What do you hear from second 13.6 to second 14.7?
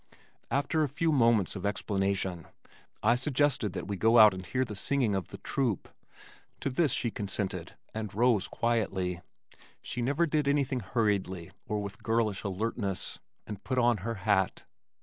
put on her hat.